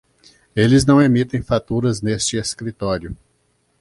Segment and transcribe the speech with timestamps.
[0.55, 3.15] Eles não emitem faturas neste escritório.